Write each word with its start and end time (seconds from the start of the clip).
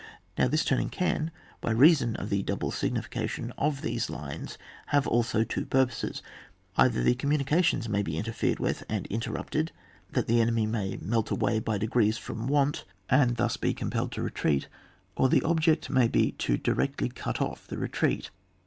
Now 0.35 0.47
this 0.47 0.65
turning 0.65 0.89
can, 0.89 1.29
by 1.61 1.69
reason 1.69 2.15
of 2.15 2.31
the 2.31 2.41
double 2.41 2.71
signification 2.71 3.53
of 3.55 3.83
these 3.83 4.09
lines, 4.09 4.57
have 4.87 5.05
also 5.05 5.43
two 5.43 5.63
purposes. 5.63 6.23
Either 6.75 7.03
the 7.03 7.13
communi 7.13 7.45
cations 7.45 7.87
may 7.87 8.01
be 8.01 8.17
interfered 8.17 8.57
with 8.57 8.83
and 8.89 9.05
in 9.11 9.19
terrupted, 9.19 9.69
that 10.11 10.25
the 10.25 10.41
enemy 10.41 10.65
may 10.65 10.97
melt 10.99 11.29
away 11.29 11.59
by 11.59 11.77
degrees 11.77 12.17
from 12.17 12.47
want, 12.47 12.83
and 13.11 13.35
thus 13.37 13.57
be 13.57 13.75
com* 13.75 13.89
60 13.89 13.89
ON 13.89 13.89
WAR. 13.89 13.89
[boos 13.89 13.93
y. 13.93 13.99
polled 14.07 14.11
to 14.13 14.21
retreat, 14.23 14.67
or 15.15 15.29
the 15.29 15.43
object 15.43 15.91
may 15.91 16.07
be 16.07 16.31
directly 16.31 17.09
to 17.09 17.13
cut 17.13 17.39
off 17.39 17.67
the 17.67 17.77
retreat. 17.77 18.31